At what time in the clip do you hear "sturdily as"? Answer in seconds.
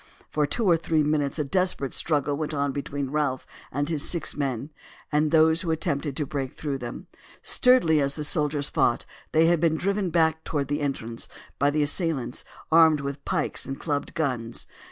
7.43-8.15